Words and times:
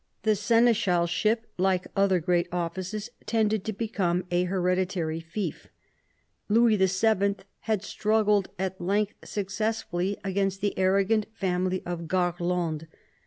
The 0.23 0.35
seneschalship, 0.35 1.41
like 1.59 1.85
other 1.95 2.19
great 2.19 2.47
offices, 2.51 3.11
tended 3.27 3.63
to 3.65 3.71
become 3.71 4.25
a 4.31 4.45
hereditary 4.45 5.19
fief. 5.19 5.67
Louis 6.49 6.75
VII. 6.77 7.35
had 7.59 7.83
struggled, 7.83 8.49
at 8.57 8.81
length 8.81 9.13
successfully, 9.25 10.17
against 10.23 10.59
the 10.61 10.75
arrogant 10.75 11.27
family 11.35 11.83
of 11.85 12.07
Garlande. 12.07 12.87